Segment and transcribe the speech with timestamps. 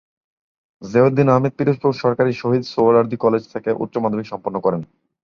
[0.81, 4.81] জিয়াউদ্দিন আহমেদ পিরোজপুর সরকারী শহীদ সোহরাওয়ার্দী কলেজ থেকে উচ্চমাধ্যমিক সম্পন্ন করেন।